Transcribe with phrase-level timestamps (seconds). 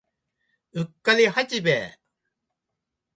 [0.71, 1.99] うっかり八兵衛